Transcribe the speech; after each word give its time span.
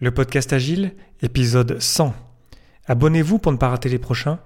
Le 0.00 0.12
podcast 0.12 0.52
Agile, 0.52 0.92
épisode 1.22 1.80
100. 1.80 2.14
Abonnez-vous 2.86 3.40
pour 3.40 3.50
ne 3.50 3.56
pas 3.56 3.68
rater 3.68 3.88
les 3.88 3.98
prochains 3.98 4.38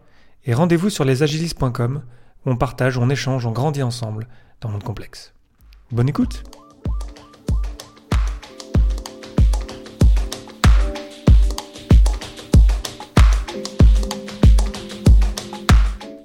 et 0.47 0.55
rendez-vous 0.55 0.89
sur 0.89 1.05
lesagilistes.com 1.05 2.03
où 2.47 2.51
on 2.51 2.57
partage, 2.57 2.97
on 2.97 3.11
échange, 3.11 3.45
on 3.45 3.53
grandit 3.53 3.83
ensemble 3.83 4.29
dans 4.63 4.71
le 4.71 4.73
monde 4.73 4.83
complexe. 4.83 5.35
Bonne 5.91 6.09
écoute 6.09 6.43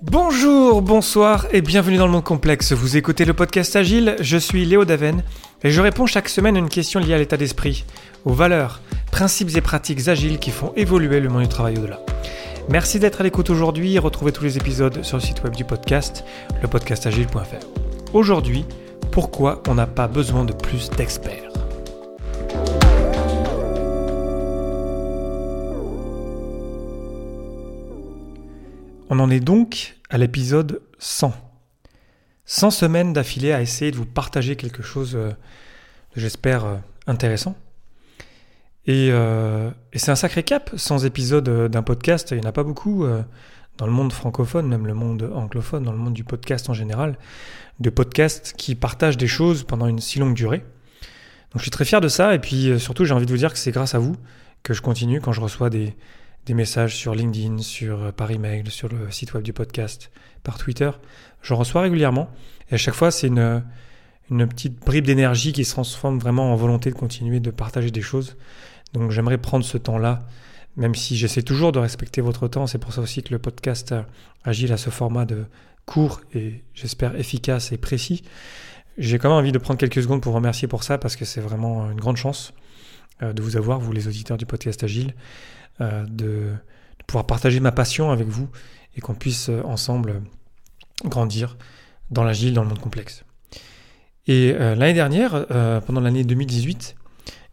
Bonjour, 0.09 0.81
bonsoir 0.81 1.47
et 1.51 1.61
bienvenue 1.61 1.97
dans 1.97 2.05
le 2.05 2.13
monde 2.13 2.23
complexe. 2.23 2.71
Vous 2.71 2.95
écoutez 2.95 3.25
le 3.25 3.33
podcast 3.33 3.75
Agile, 3.75 4.15
je 4.21 4.37
suis 4.37 4.63
Léo 4.63 4.85
Daven 4.85 5.21
et 5.63 5.69
je 5.69 5.81
réponds 5.81 6.05
chaque 6.05 6.29
semaine 6.29 6.55
à 6.55 6.59
une 6.59 6.69
question 6.69 6.99
liée 6.99 7.13
à 7.13 7.17
l'état 7.17 7.35
d'esprit, 7.35 7.83
aux 8.27 8.33
valeurs, 8.33 8.81
principes 9.09 9.55
et 9.55 9.61
pratiques 9.61 10.09
agiles 10.09 10.37
qui 10.37 10.51
font 10.51 10.73
évoluer 10.75 11.21
le 11.21 11.29
monde 11.29 11.43
du 11.43 11.47
travail 11.47 11.77
au-delà. 11.77 12.01
Merci 12.67 12.99
d'être 12.99 13.21
à 13.21 13.23
l'écoute 13.23 13.49
aujourd'hui 13.49 13.95
et 13.95 13.99
retrouvez 13.99 14.33
tous 14.33 14.43
les 14.43 14.57
épisodes 14.57 15.01
sur 15.01 15.15
le 15.15 15.23
site 15.23 15.41
web 15.45 15.55
du 15.55 15.63
podcast, 15.63 16.25
lepodcastagile.fr. 16.61 18.13
Aujourd'hui, 18.13 18.65
pourquoi 19.11 19.63
on 19.69 19.75
n'a 19.75 19.87
pas 19.87 20.09
besoin 20.09 20.43
de 20.43 20.51
plus 20.51 20.89
d'experts? 20.89 21.53
On 29.09 29.19
en 29.19 29.29
est 29.29 29.39
donc 29.39 29.95
à 30.09 30.17
l'épisode 30.17 30.81
100. 30.99 31.31
100 32.43 32.71
semaines 32.71 33.13
d'affilée 33.13 33.53
à 33.53 33.61
essayer 33.61 33.91
de 33.91 33.95
vous 33.95 34.05
partager 34.05 34.57
quelque 34.57 34.83
chose, 34.83 35.15
euh, 35.15 35.31
j'espère, 36.17 36.65
euh, 36.65 36.75
intéressant. 37.07 37.55
Euh, 38.89 39.71
et, 39.91 39.99
c'est 39.99 40.11
un 40.11 40.15
sacré 40.15 40.43
cap, 40.43 40.71
100 40.75 40.99
épisodes 40.99 41.69
d'un 41.69 41.83
podcast, 41.83 42.29
il 42.31 42.39
n'y 42.39 42.45
en 42.45 42.49
a 42.49 42.53
pas 42.53 42.63
beaucoup 42.63 43.05
dans 43.77 43.85
le 43.85 43.91
monde 43.91 44.13
francophone, 44.13 44.67
même 44.67 44.87
le 44.87 44.93
monde 44.93 45.29
anglophone, 45.35 45.83
dans 45.83 45.91
le 45.91 45.97
monde 45.97 46.13
du 46.13 46.23
podcast 46.23 46.69
en 46.69 46.73
général, 46.73 47.17
de 47.79 47.89
podcasts 47.89 48.53
qui 48.57 48.75
partagent 48.75 49.17
des 49.17 49.27
choses 49.27 49.63
pendant 49.63 49.87
une 49.87 49.99
si 49.99 50.19
longue 50.19 50.33
durée. 50.33 50.59
Donc 51.51 51.57
je 51.57 51.61
suis 51.63 51.71
très 51.71 51.85
fier 51.85 52.01
de 52.01 52.07
ça, 52.07 52.33
et 52.33 52.39
puis 52.39 52.79
surtout 52.79 53.03
j'ai 53.03 53.13
envie 53.13 53.25
de 53.25 53.31
vous 53.31 53.37
dire 53.37 53.51
que 53.51 53.59
c'est 53.59 53.71
grâce 53.71 53.93
à 53.93 53.99
vous 53.99 54.15
que 54.63 54.73
je 54.73 54.81
continue 54.81 55.21
quand 55.21 55.31
je 55.31 55.41
reçois 55.41 55.69
des, 55.69 55.95
des 56.47 56.53
messages 56.53 56.95
sur 56.95 57.13
LinkedIn, 57.13 57.59
sur, 57.59 58.03
euh, 58.03 58.11
par 58.11 58.31
email, 58.31 58.63
sur 58.69 58.87
le 58.87 59.11
site 59.11 59.33
web 59.33 59.43
du 59.43 59.53
podcast, 59.53 60.11
par 60.43 60.57
Twitter. 60.57 60.89
J'en 61.43 61.57
reçois 61.57 61.81
régulièrement. 61.81 62.29
Et 62.71 62.75
à 62.75 62.77
chaque 62.77 62.93
fois, 62.93 63.11
c'est 63.11 63.27
une, 63.27 63.63
une 64.31 64.47
petite 64.47 64.79
bribe 64.79 65.05
d'énergie 65.05 65.51
qui 65.51 65.65
se 65.65 65.71
transforme 65.71 66.19
vraiment 66.19 66.53
en 66.53 66.55
volonté 66.55 66.89
de 66.89 66.95
continuer 66.95 67.41
de 67.41 67.51
partager 67.51 67.91
des 67.91 68.01
choses. 68.01 68.37
Donc 68.93 69.11
j'aimerais 69.11 69.37
prendre 69.37 69.65
ce 69.65 69.77
temps-là, 69.77 70.19
même 70.75 70.95
si 70.95 71.17
j'essaie 71.17 71.43
toujours 71.43 71.71
de 71.71 71.79
respecter 71.79 72.21
votre 72.21 72.47
temps. 72.47 72.67
C'est 72.67 72.77
pour 72.77 72.93
ça 72.93 73.01
aussi 73.01 73.23
que 73.23 73.31
le 73.31 73.39
podcast 73.39 73.93
Agile 74.43 74.71
a 74.73 74.77
ce 74.77 74.89
format 74.89 75.25
de 75.25 75.45
court 75.85 76.21
et 76.33 76.63
j'espère 76.73 77.15
efficace 77.15 77.71
et 77.71 77.77
précis. 77.77 78.23
J'ai 78.97 79.19
quand 79.19 79.29
même 79.29 79.37
envie 79.37 79.51
de 79.51 79.57
prendre 79.57 79.79
quelques 79.79 80.01
secondes 80.01 80.21
pour 80.21 80.31
vous 80.31 80.37
remercier 80.37 80.67
pour 80.67 80.83
ça 80.83 80.97
parce 80.97 81.15
que 81.15 81.25
c'est 81.25 81.41
vraiment 81.41 81.89
une 81.91 81.99
grande 81.99 82.17
chance 82.17 82.53
euh, 83.21 83.31
de 83.31 83.41
vous 83.41 83.55
avoir, 83.55 83.79
vous 83.79 83.91
les 83.91 84.07
auditeurs 84.07 84.37
du 84.37 84.45
podcast 84.45 84.83
Agile. 84.83 85.13
Euh, 85.81 86.05
de, 86.09 86.53
pouvoir 87.05 87.25
partager 87.25 87.61
ma 87.61 87.71
passion 87.71 88.11
avec 88.11 88.27
vous 88.27 88.49
et 88.97 88.99
qu'on 88.99 89.13
puisse 89.13 89.47
euh, 89.47 89.61
ensemble 89.63 90.21
grandir 91.05 91.55
dans 92.09 92.23
l'agile, 92.25 92.53
dans 92.53 92.63
le 92.63 92.67
monde 92.67 92.79
complexe. 92.79 93.23
Et 94.25 94.53
euh, 94.53 94.75
l'année 94.75 94.93
dernière, 94.93 95.45
pendant 95.85 96.01
l'année 96.01 96.25
2018, 96.25 96.95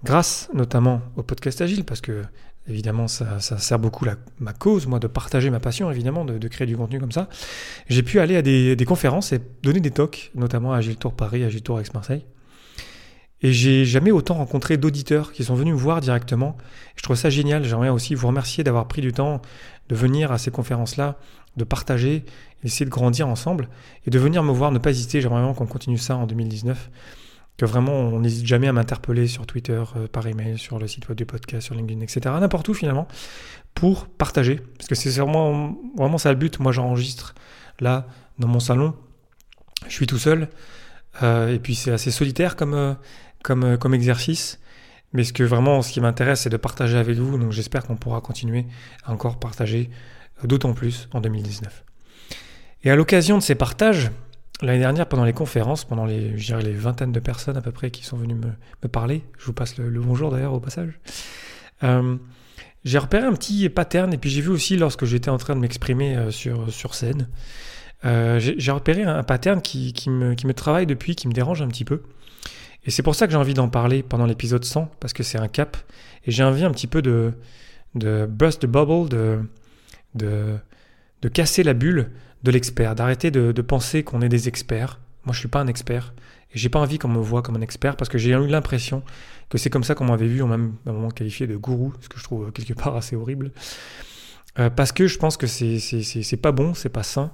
grâce 0.05 0.48
notamment 0.55 1.00
au 1.16 1.22
podcast 1.22 1.60
Agile, 1.60 1.84
parce 1.84 2.00
que 2.00 2.22
évidemment 2.69 3.08
ça, 3.08 3.41
sert 3.41 3.78
beaucoup 3.78 4.06
ma 4.38 4.52
cause, 4.52 4.86
moi, 4.86 4.98
de 4.98 5.06
partager 5.06 5.50
ma 5.50 5.61
passion, 5.61 5.91
évidemment, 5.91 6.24
de, 6.24 6.48
créer 6.48 6.66
du 6.66 6.77
contenu 6.77 7.00
comme 7.00 7.12
ça, 7.12 7.28
j'ai 7.88 8.02
pu 8.02 8.20
aller 8.20 8.36
à 8.36 8.42
des, 8.42 8.77
des, 8.77 8.84
conférences 8.84 9.33
et 9.33 9.41
donner 9.62 9.80
des 9.80 9.90
talks, 9.90 10.30
notamment 10.34 10.73
à 10.73 10.79
Agile 10.79 10.96
Tour 10.96 11.14
Paris, 11.14 11.45
Agile 11.45 11.62
Tour 11.62 11.80
Aix-Marseille. 11.80 12.24
Et 13.45 13.52
j'ai 13.52 13.84
jamais 13.84 14.11
autant 14.11 14.36
rencontré 14.36 14.79
d'auditeurs 14.79 15.30
qui 15.30 15.45
sont 15.45 15.55
venus 15.55 15.74
me 15.74 15.79
voir 15.79 16.01
directement. 16.01 16.56
Je 16.96 17.02
trouve 17.02 17.17
ça 17.17 17.29
génial. 17.29 17.62
J'aimerais 17.62 17.90
aussi 17.90 18.14
vous 18.14 18.27
remercier 18.27 18.64
d'avoir 18.64 18.89
pris 18.89 19.02
du 19.02 19.12
temps 19.12 19.42
de 19.90 19.95
venir 19.95 20.33
à 20.33 20.39
ces 20.39 20.50
conférences-là, 20.50 21.18
de 21.58 21.64
partager, 21.64 22.24
d'essayer 22.62 22.86
de 22.86 22.90
grandir 22.90 23.29
ensemble 23.29 23.68
et 24.06 24.11
de 24.11 24.18
venir 24.18 24.42
me 24.42 24.50
voir. 24.50 24.73
Ne 24.73 24.79
pas 24.79 24.90
hésiter. 24.90 25.20
J'aimerais 25.20 25.40
vraiment 25.40 25.52
qu'on 25.52 25.67
continue 25.67 25.98
ça 25.98 26.17
en 26.17 26.27
2019. 26.27 26.90
Que 27.57 27.67
vraiment 27.67 27.92
on 27.92 28.20
n'hésite 28.20 28.47
jamais 28.47 28.69
à 28.69 28.73
m'interpeller 28.73 29.29
sur 29.29 29.47
Twitter, 29.47 29.83
euh, 29.97 30.09
par 30.09 30.27
email, 30.27 30.59
sur 30.59 30.79
le 30.79 30.89
site 30.89 31.09
web 31.09 31.17
du 31.17 31.27
podcast, 31.27 31.67
sur 31.67 31.75
LinkedIn, 31.75 32.01
etc. 32.01 32.35
N'importe 32.41 32.69
où 32.69 32.75
finalement 32.75 33.07
pour 33.75 34.07
partager. 34.07 34.61
Parce 34.79 34.89
que 34.89 34.95
c'est 34.95 35.11
vraiment, 35.11 35.77
vraiment 35.97 36.19
ça 36.19 36.31
le 36.31 36.39
but. 36.39 36.59
Moi 36.61 36.73
j'enregistre 36.73 37.35
là 37.81 38.07
dans 38.39 38.48
mon 38.48 38.61
salon. 38.61 38.95
Je 39.87 39.92
suis 39.92 40.07
tout 40.07 40.19
seul. 40.19 40.48
Euh, 41.23 41.55
et 41.55 41.59
puis 41.59 41.75
c'est 41.75 41.92
assez 41.92 42.11
solitaire 42.11 42.57
comme, 42.57 42.75
euh, 42.75 42.95
comme, 43.42 43.65
euh, 43.65 43.77
comme 43.77 43.95
exercice. 43.95 44.61
Mais 45.13 45.23
ce 45.23 45.33
que 45.33 45.45
vraiment, 45.45 45.81
ce 45.83 45.92
qui 45.92 46.01
m'intéresse, 46.01 46.42
c'est 46.42 46.51
de 46.51 46.57
partager 46.57 46.97
avec 46.97 47.19
vous. 47.19 47.39
Donc 47.39 47.53
j'espère 47.53 47.85
qu'on 47.85 47.97
pourra 47.97 48.21
continuer 48.21 48.67
à 49.05 49.13
encore 49.13 49.39
partager 49.39 49.91
d'autant 50.42 50.73
plus 50.73 51.09
en 51.13 51.21
2019. 51.21 51.85
Et 52.83 52.91
à 52.91 52.97
l'occasion 52.97 53.39
de 53.39 53.42
ces 53.42 53.55
partages, 53.55 54.11
l'année 54.63 54.81
dernière, 54.81 55.07
pendant 55.07 55.25
les 55.25 55.33
conférences, 55.33 55.85
pendant 55.85 56.05
les, 56.05 56.37
je 56.39 56.47
dirais 56.47 56.63
les 56.63 56.73
vingtaines 56.73 57.13
de 57.13 57.20
personnes 57.20 57.57
à 57.57 57.61
peu 57.61 57.73
près 57.73 57.91
qui 57.91 58.05
sont 58.05 58.17
venues 58.17 58.35
me, 58.35 58.89
parler, 58.89 59.25
je 59.39 59.47
vous 59.47 59.53
passe 59.53 59.77
le, 59.79 59.89
bonjour 60.01 60.31
d'ailleurs 60.31 60.53
au 60.53 60.61
passage, 60.61 60.98
euh, 61.83 62.17
j'ai 62.85 62.98
repéré 62.98 63.25
un 63.25 63.33
petit 63.33 63.69
pattern. 63.69 64.13
Et 64.13 64.19
puis 64.19 64.31
j'ai 64.31 64.41
vu 64.41 64.51
aussi 64.51 64.77
lorsque 64.77 65.05
j'étais 65.05 65.31
en 65.31 65.39
train 65.39 65.55
de 65.57 65.61
m'exprimer 65.61 66.31
sur, 66.31 66.70
sur 66.70 66.95
scène, 66.95 67.29
euh, 68.05 68.39
j'ai 68.39 68.70
repéré 68.70 69.03
un 69.03 69.23
pattern 69.23 69.63
qui, 69.63 69.92
qui, 69.92 70.11
me, 70.11 70.35
qui 70.35 70.47
me 70.47 70.53
travaille 70.53 70.86
depuis, 70.86 71.17
qui 71.17 71.27
me 71.29 71.33
dérange 71.33 71.63
un 71.63 71.69
petit 71.69 71.85
peu. 71.85 72.03
Et 72.85 72.91
c'est 72.91 73.03
pour 73.03 73.15
ça 73.15 73.27
que 73.27 73.33
j'ai 73.33 73.39
envie 73.39 73.55
d'en 73.55 73.69
parler 73.69 74.03
pendant 74.03 74.27
l'épisode 74.27 74.65
100, 74.65 74.91
parce 75.01 75.15
que 75.15 75.23
c'est 75.23 75.39
un 75.39 75.48
cap. 75.48 75.77
Et 76.27 76.31
j'ai 76.31 76.45
envie 76.45 76.65
un 76.65 76.71
petit 76.71 76.86
peu 76.86 77.01
de, 77.01 77.33
de 77.95 78.27
burst 78.27 78.61
the 78.61 78.67
bubble, 78.67 79.09
de, 79.09 79.41
de, 80.15 80.59
de 81.23 81.29
casser 81.29 81.63
la 81.63 81.73
bulle 81.73 82.11
de 82.44 82.50
l'expert, 82.50 82.94
d'arrêter 82.94 83.30
de, 83.30 83.62
penser 83.62 84.05
qu'on 84.05 84.20
est 84.20 84.28
des 84.28 84.48
experts. 84.48 85.00
Moi, 85.24 85.32
je 85.32 85.40
suis 85.40 85.48
pas 85.48 85.60
un 85.60 85.66
expert. 85.66 86.14
Et 86.55 86.58
j'ai 86.58 86.68
pas 86.68 86.78
envie 86.78 86.98
qu'on 86.98 87.08
me 87.08 87.18
voit 87.18 87.42
comme 87.42 87.56
un 87.56 87.62
expert, 87.62 87.96
parce 87.96 88.08
que 88.08 88.18
j'ai 88.18 88.30
eu 88.30 88.46
l'impression 88.46 89.02
que 89.48 89.58
c'est 89.58 89.70
comme 89.70 89.82
ça 89.82 89.94
qu'on 89.94 90.05
m'avait 90.05 90.28
vu, 90.28 90.42
on 90.42 90.46
m'a 90.46 90.58
même 90.58 90.74
un 90.86 90.92
moment 90.92 91.10
qualifié 91.10 91.46
de 91.46 91.56
gourou, 91.56 91.92
ce 92.00 92.08
que 92.08 92.18
je 92.18 92.24
trouve 92.24 92.52
quelque 92.52 92.74
part 92.74 92.94
assez 92.96 93.16
horrible. 93.16 93.50
Euh, 94.58 94.70
parce 94.70 94.92
que 94.92 95.08
je 95.08 95.18
pense 95.18 95.36
que 95.36 95.46
c'est 95.46 96.36
pas 96.40 96.52
bon, 96.52 96.74
c'est 96.74 96.90
pas 96.90 97.02
sain. 97.02 97.32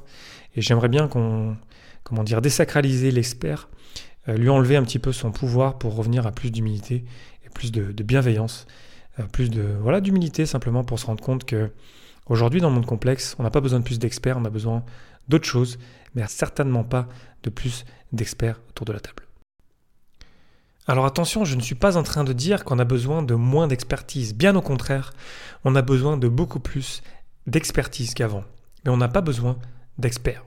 Et 0.56 0.62
j'aimerais 0.62 0.88
bien 0.88 1.08
qu'on, 1.08 1.56
comment 2.04 2.24
dire, 2.24 2.40
désacraliser 2.40 3.10
l'expert, 3.10 3.68
euh, 4.28 4.36
lui 4.36 4.48
enlever 4.48 4.76
un 4.76 4.84
petit 4.84 4.98
peu 4.98 5.12
son 5.12 5.32
pouvoir 5.32 5.78
pour 5.78 5.96
revenir 5.96 6.26
à 6.26 6.32
plus 6.32 6.50
d'humilité 6.50 7.04
et 7.44 7.48
plus 7.50 7.72
de, 7.72 8.02
bienveillance, 8.02 8.66
euh, 9.18 9.24
plus 9.24 9.50
de 9.50 9.62
voilà 9.82 10.00
d'humilité 10.00 10.46
simplement 10.46 10.84
pour 10.84 10.98
se 10.98 11.06
rendre 11.06 11.22
compte 11.22 11.44
que 11.44 11.70
aujourd'hui 12.30 12.62
dans 12.62 12.70
le 12.70 12.76
monde 12.76 12.86
complexe, 12.86 13.36
on 13.38 13.42
n'a 13.42 13.50
pas 13.50 13.60
besoin 13.60 13.80
de 13.80 13.84
plus 13.84 13.98
d'experts, 13.98 14.38
on 14.38 14.44
a 14.46 14.50
besoin 14.50 14.82
d'autres 15.28 15.46
choses, 15.46 15.78
mais 16.14 16.26
certainement 16.26 16.84
pas 16.84 17.06
de 17.42 17.50
plus 17.50 17.84
d'experts 18.12 18.60
autour 18.70 18.86
de 18.86 18.92
la 18.92 19.00
table. 19.00 19.24
Alors 20.86 21.04
attention, 21.04 21.44
je 21.44 21.56
ne 21.56 21.60
suis 21.60 21.74
pas 21.74 21.96
en 21.96 22.02
train 22.02 22.24
de 22.24 22.32
dire 22.32 22.64
qu'on 22.64 22.78
a 22.78 22.84
besoin 22.84 23.22
de 23.22 23.34
moins 23.34 23.68
d'expertise. 23.68 24.34
Bien 24.34 24.56
au 24.56 24.62
contraire, 24.62 25.12
on 25.64 25.76
a 25.76 25.82
besoin 25.82 26.16
de 26.16 26.26
beaucoup 26.26 26.58
plus 26.58 27.02
d'expertise 27.46 28.14
qu'avant. 28.14 28.44
Mais 28.84 28.90
on 28.90 28.96
n'a 28.96 29.08
pas 29.08 29.20
besoin 29.20 29.58
d'experts. 29.98 30.44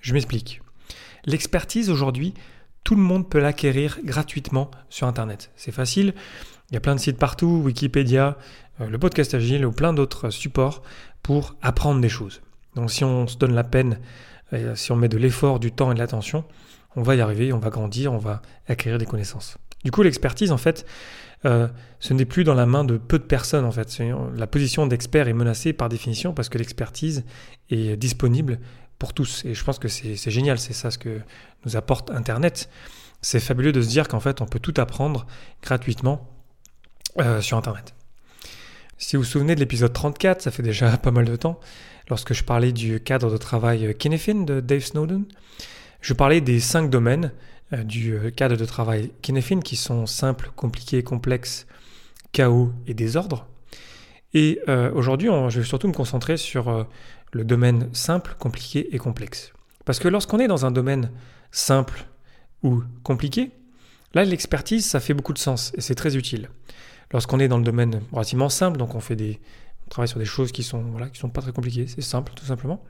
Je 0.00 0.14
m'explique. 0.14 0.62
L'expertise 1.26 1.90
aujourd'hui, 1.90 2.34
tout 2.84 2.94
le 2.94 3.02
monde 3.02 3.28
peut 3.28 3.40
l'acquérir 3.40 3.98
gratuitement 4.04 4.70
sur 4.88 5.06
Internet. 5.06 5.50
C'est 5.56 5.72
facile, 5.72 6.14
il 6.70 6.74
y 6.74 6.76
a 6.76 6.80
plein 6.80 6.94
de 6.94 7.00
sites 7.00 7.18
partout, 7.18 7.62
Wikipédia, 7.64 8.38
euh, 8.80 8.88
le 8.88 8.98
podcast 8.98 9.34
agile 9.34 9.66
ou 9.66 9.72
plein 9.72 9.92
d'autres 9.92 10.30
supports 10.30 10.82
pour 11.24 11.56
apprendre 11.62 12.00
des 12.00 12.08
choses. 12.08 12.42
Donc 12.76 12.92
si 12.92 13.02
on 13.02 13.26
se 13.26 13.36
donne 13.36 13.54
la 13.54 13.64
peine, 13.64 13.98
euh, 14.52 14.76
si 14.76 14.92
on 14.92 14.96
met 14.96 15.08
de 15.08 15.16
l'effort, 15.16 15.58
du 15.58 15.72
temps 15.72 15.90
et 15.90 15.94
de 15.94 15.98
l'attention, 15.98 16.44
on 16.94 17.02
va 17.02 17.16
y 17.16 17.20
arriver, 17.20 17.52
on 17.52 17.58
va 17.58 17.70
grandir, 17.70 18.12
on 18.12 18.18
va 18.18 18.42
acquérir 18.68 18.98
des 18.98 19.06
connaissances. 19.06 19.56
Du 19.84 19.90
coup, 19.90 20.02
l'expertise, 20.02 20.52
en 20.52 20.58
fait, 20.58 20.86
euh, 21.44 21.66
ce 21.98 22.14
n'est 22.14 22.24
plus 22.26 22.44
dans 22.44 22.54
la 22.54 22.66
main 22.66 22.84
de 22.84 22.96
peu 22.98 23.18
de 23.18 23.24
personnes, 23.24 23.64
en 23.64 23.72
fait. 23.72 24.00
La 24.36 24.46
position 24.46 24.86
d'expert 24.86 25.26
est 25.26 25.32
menacée 25.32 25.72
par 25.72 25.88
définition 25.88 26.32
parce 26.32 26.48
que 26.48 26.58
l'expertise 26.58 27.24
est 27.70 27.96
disponible 27.96 28.60
pour 28.98 29.12
tous. 29.12 29.44
Et 29.44 29.54
je 29.54 29.64
pense 29.64 29.78
que 29.78 29.88
c'est 29.88 30.30
génial, 30.30 30.58
c'est 30.58 30.72
ça 30.72 30.90
ce 30.90 30.98
que 30.98 31.20
nous 31.64 31.76
apporte 31.76 32.10
Internet. 32.10 32.68
C'est 33.22 33.40
fabuleux 33.40 33.72
de 33.72 33.80
se 33.80 33.88
dire 33.88 34.08
qu'en 34.08 34.20
fait, 34.20 34.40
on 34.40 34.46
peut 34.46 34.60
tout 34.60 34.74
apprendre 34.76 35.26
gratuitement 35.62 36.28
euh, 37.18 37.40
sur 37.40 37.56
Internet. 37.56 37.94
Si 38.96 39.16
vous 39.16 39.22
vous 39.22 39.28
souvenez 39.28 39.54
de 39.54 39.60
l'épisode 39.60 39.92
34, 39.92 40.42
ça 40.42 40.50
fait 40.50 40.62
déjà 40.62 40.96
pas 40.96 41.10
mal 41.10 41.24
de 41.24 41.36
temps, 41.36 41.58
lorsque 42.08 42.32
je 42.32 42.44
parlais 42.44 42.72
du 42.72 43.00
cadre 43.00 43.30
de 43.30 43.36
travail 43.36 43.94
Kinefin 43.98 44.44
de 44.44 44.60
Dave 44.60 44.84
Snowden, 44.84 45.24
je 46.00 46.12
parlais 46.12 46.40
des 46.40 46.60
cinq 46.60 46.90
domaines 46.90 47.32
euh, 47.72 47.82
du 47.82 48.14
euh, 48.14 48.30
cadre 48.30 48.56
de 48.56 48.64
travail 48.64 49.10
Kinefin 49.22 49.60
qui 49.60 49.76
sont 49.76 50.06
simples, 50.06 50.50
compliqués, 50.54 51.02
complexes, 51.02 51.66
chaos 52.32 52.72
et 52.86 52.94
désordre. 52.94 53.46
Et 54.32 54.60
euh, 54.68 54.92
aujourd'hui, 54.92 55.28
je 55.48 55.60
vais 55.60 55.66
surtout 55.66 55.88
me 55.88 55.92
concentrer 55.92 56.36
sur 56.36 56.86
le 57.32 57.44
domaine 57.44 57.88
simple, 57.92 58.34
compliqué 58.38 58.94
et 58.94 58.98
complexe. 58.98 59.52
Parce 59.84 59.98
que 59.98 60.08
lorsqu'on 60.08 60.40
est 60.40 60.48
dans 60.48 60.66
un 60.66 60.70
domaine 60.70 61.10
simple 61.52 62.06
ou 62.62 62.82
compliqué, 63.02 63.52
là, 64.12 64.24
l'expertise, 64.24 64.86
ça 64.86 64.98
fait 64.98 65.14
beaucoup 65.14 65.32
de 65.32 65.38
sens 65.38 65.72
et 65.76 65.80
c'est 65.80 65.94
très 65.94 66.16
utile. 66.16 66.48
Lorsqu'on 67.14 67.38
est 67.38 67.46
dans 67.46 67.58
le 67.58 67.64
domaine 67.64 68.02
relativement 68.12 68.48
simple, 68.48 68.76
donc 68.76 68.96
on 68.96 69.00
fait 69.00 69.14
des, 69.14 69.40
on 69.86 69.88
travaille 69.88 70.08
sur 70.08 70.18
des 70.18 70.24
choses 70.24 70.50
qui 70.50 70.64
sont, 70.64 70.82
voilà, 70.90 71.08
qui 71.08 71.20
sont 71.20 71.30
pas 71.30 71.40
très 71.40 71.52
compliquées, 71.52 71.86
c'est 71.86 72.02
simple 72.02 72.32
tout 72.34 72.44
simplement. 72.44 72.82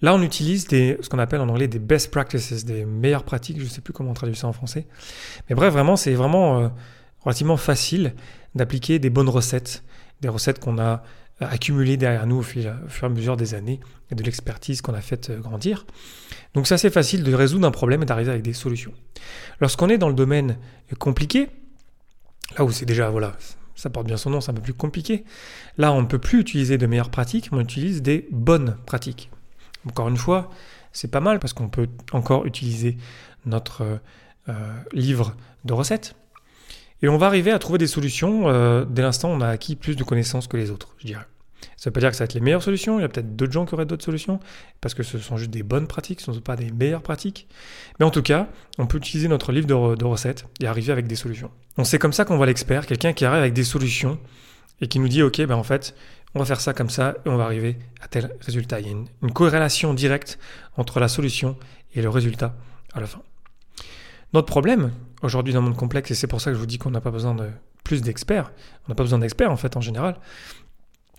Là, 0.00 0.14
on 0.14 0.22
utilise 0.22 0.68
des, 0.68 0.96
ce 1.00 1.08
qu'on 1.08 1.18
appelle 1.18 1.40
en 1.40 1.48
anglais 1.48 1.66
des 1.66 1.80
best 1.80 2.12
practices, 2.12 2.64
des 2.64 2.84
meilleures 2.84 3.24
pratiques. 3.24 3.58
Je 3.58 3.64
ne 3.64 3.68
sais 3.68 3.80
plus 3.80 3.92
comment 3.92 4.10
on 4.10 4.14
traduit 4.14 4.36
ça 4.36 4.46
en 4.46 4.52
français. 4.52 4.86
Mais 5.48 5.56
bref, 5.56 5.72
vraiment, 5.72 5.96
c'est 5.96 6.12
vraiment 6.14 6.60
euh, 6.60 6.68
relativement 7.22 7.56
facile 7.56 8.14
d'appliquer 8.54 9.00
des 9.00 9.10
bonnes 9.10 9.28
recettes, 9.28 9.82
des 10.20 10.28
recettes 10.28 10.60
qu'on 10.60 10.78
a 10.78 11.02
euh, 11.42 11.46
accumulées 11.48 11.96
derrière 11.96 12.26
nous 12.26 12.36
au, 12.36 12.42
fur 12.42 12.62
et 12.64 13.04
à 13.04 13.08
mesure 13.08 13.36
des 13.36 13.54
années 13.54 13.80
et 14.12 14.14
de 14.14 14.22
l'expertise 14.22 14.82
qu'on 14.82 14.94
a 14.94 15.00
fait 15.00 15.30
euh, 15.30 15.40
grandir. 15.40 15.84
Donc 16.54 16.68
c'est 16.68 16.74
assez 16.74 16.90
facile 16.90 17.24
de 17.24 17.34
résoudre 17.34 17.66
un 17.66 17.72
problème 17.72 18.02
et 18.02 18.06
d'arriver 18.06 18.30
avec 18.30 18.42
des 18.42 18.52
solutions. 18.52 18.92
Lorsqu'on 19.60 19.88
est 19.88 19.98
dans 19.98 20.08
le 20.08 20.14
domaine 20.14 20.58
compliqué, 20.98 21.48
là 22.58 22.64
où 22.64 22.70
c'est 22.70 22.86
déjà, 22.86 23.10
voilà, 23.10 23.32
ça 23.74 23.90
porte 23.90 24.06
bien 24.06 24.16
son 24.16 24.30
nom, 24.30 24.40
c'est 24.40 24.50
un 24.50 24.54
peu 24.54 24.62
plus 24.62 24.74
compliqué. 24.74 25.24
Là, 25.78 25.92
on 25.92 26.02
ne 26.02 26.06
peut 26.06 26.18
plus 26.18 26.40
utiliser 26.40 26.78
de 26.78 26.86
meilleures 26.86 27.10
pratiques, 27.10 27.48
on 27.52 27.60
utilise 27.60 28.02
des 28.02 28.28
bonnes 28.30 28.76
pratiques. 28.86 29.30
Encore 29.86 30.08
une 30.08 30.16
fois, 30.16 30.50
c'est 30.92 31.10
pas 31.10 31.20
mal 31.20 31.40
parce 31.40 31.52
qu'on 31.52 31.68
peut 31.68 31.88
encore 32.12 32.46
utiliser 32.46 32.96
notre 33.44 34.00
euh, 34.48 34.74
livre 34.92 35.34
de 35.64 35.72
recettes. 35.72 36.14
Et 37.02 37.08
on 37.08 37.18
va 37.18 37.26
arriver 37.26 37.50
à 37.50 37.58
trouver 37.58 37.78
des 37.78 37.86
solutions 37.86 38.48
euh, 38.48 38.84
dès 38.88 39.02
l'instant 39.02 39.30
où 39.30 39.34
on 39.34 39.40
a 39.40 39.48
acquis 39.48 39.76
plus 39.76 39.96
de 39.96 40.04
connaissances 40.04 40.46
que 40.46 40.56
les 40.56 40.70
autres, 40.70 40.94
je 40.98 41.06
dirais. 41.06 41.26
Ça 41.76 41.84
ne 41.84 41.90
veut 41.90 41.92
pas 41.92 42.00
dire 42.00 42.10
que 42.10 42.16
ça 42.16 42.24
va 42.24 42.26
être 42.26 42.34
les 42.34 42.40
meilleures 42.40 42.62
solutions, 42.62 42.98
il 42.98 43.02
y 43.02 43.04
a 43.04 43.08
peut-être 43.08 43.36
d'autres 43.36 43.52
gens 43.52 43.66
qui 43.66 43.74
auraient 43.74 43.86
d'autres 43.86 44.04
solutions, 44.04 44.40
parce 44.80 44.94
que 44.94 45.02
ce 45.02 45.18
sont 45.18 45.36
juste 45.36 45.50
des 45.50 45.62
bonnes 45.62 45.86
pratiques, 45.86 46.20
ce 46.20 46.30
ne 46.30 46.36
sont 46.36 46.42
pas 46.42 46.56
des 46.56 46.70
meilleures 46.70 47.02
pratiques. 47.02 47.48
Mais 47.98 48.06
en 48.06 48.10
tout 48.10 48.22
cas, 48.22 48.48
on 48.78 48.86
peut 48.86 48.98
utiliser 48.98 49.28
notre 49.28 49.52
livre 49.52 49.66
de, 49.66 50.04
recettes 50.04 50.46
et 50.60 50.66
arriver 50.66 50.92
avec 50.92 51.06
des 51.06 51.16
solutions. 51.16 51.50
C'est 51.82 51.98
comme 51.98 52.12
ça 52.12 52.24
qu'on 52.24 52.36
voit 52.36 52.46
l'expert, 52.46 52.86
quelqu'un 52.86 53.12
qui 53.12 53.24
arrive 53.24 53.40
avec 53.40 53.52
des 53.52 53.64
solutions 53.64 54.18
et 54.80 54.88
qui 54.88 54.98
nous 54.98 55.08
dit, 55.08 55.22
ok, 55.22 55.44
ben 55.46 55.54
en 55.54 55.62
fait, 55.62 55.94
on 56.34 56.38
va 56.40 56.44
faire 56.44 56.60
ça 56.60 56.74
comme 56.74 56.90
ça 56.90 57.14
et 57.24 57.28
on 57.28 57.36
va 57.36 57.44
arriver 57.44 57.78
à 58.00 58.08
tel 58.08 58.36
résultat. 58.40 58.80
Il 58.80 58.86
y 58.86 58.88
a 58.88 58.92
une, 58.92 59.32
corrélation 59.32 59.94
directe 59.94 60.38
entre 60.76 61.00
la 61.00 61.08
solution 61.08 61.56
et 61.94 62.02
le 62.02 62.08
résultat 62.08 62.56
à 62.92 63.00
la 63.00 63.06
fin. 63.06 63.22
Notre 64.32 64.46
problème 64.46 64.92
aujourd'hui 65.22 65.54
dans 65.54 65.60
le 65.60 65.66
monde 65.66 65.76
complexe, 65.76 66.10
et 66.10 66.14
c'est 66.14 66.26
pour 66.26 66.40
ça 66.40 66.50
que 66.50 66.54
je 66.54 66.60
vous 66.60 66.66
dis 66.66 66.78
qu'on 66.78 66.90
n'a 66.90 67.00
pas 67.00 67.12
besoin 67.12 67.34
de 67.34 67.48
plus 67.84 68.02
d'experts, 68.02 68.52
on 68.86 68.90
n'a 68.90 68.94
pas 68.94 69.04
besoin 69.04 69.18
d'experts 69.18 69.50
en 69.50 69.56
fait 69.56 69.76
en 69.76 69.80
général, 69.80 70.16